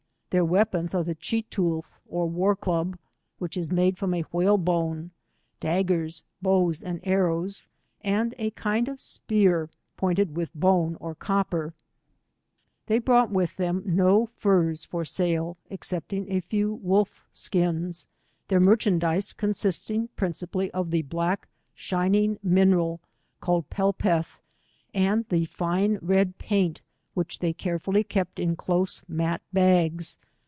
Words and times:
Their 0.31 0.45
wea 0.45 0.63
pons 0.63 0.95
are 0.95 1.03
the 1.03 1.15
CheetooUh^ 1.15 1.83
or 2.07 2.25
war 2.29 2.55
club, 2.55 2.97
which 3.37 3.57
is 3.57 3.69
made 3.69 3.97
from 3.97 4.13
whale 4.31 4.57
bone, 4.57 5.11
daggers, 5.59 6.23
bow 6.41 6.71
and 6.85 7.01
arrows, 7.03 7.67
and 7.99 8.33
a 8.37 8.51
Kind 8.51 8.87
of 8.87 9.01
spear 9.01 9.69
pointed 9.97 10.37
with 10.37 10.49
bone 10.55 10.95
or 11.01 11.13
copper. 11.15 11.73
95 12.87 12.87
They 12.87 12.99
bronght 13.01 13.29
with 13.31 13.57
them 13.57 13.83
no 13.85 14.27
furs 14.27 14.85
for 14.85 15.03
sale 15.03 15.57
exceplmp: 15.69 16.27
a 16.29 16.39
few 16.39 16.75
wolf 16.75 17.25
skins, 17.33 18.07
their 18.47 18.61
merchandize 18.61 19.33
consisting 19.33 20.07
principally 20.15 20.71
of 20.71 20.91
the 20.91 21.03
blacli 21.03 21.47
shining 21.73 22.39
mineral 22.41 23.01
called 23.41 23.69
pel 23.69 23.91
peth, 23.91 24.41
and 24.93 25.25
the 25.27 25.43
fine 25.43 25.99
red 26.01 26.37
paiat 26.39 26.77
which 27.13 27.39
they 27.39 27.51
carefully 27.51 28.05
kept 28.05 28.39
in 28.39 28.55
close 28.55 29.03
mat 29.09 29.41
bags. 29.51 30.17